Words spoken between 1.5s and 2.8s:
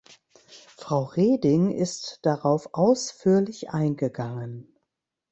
ist darauf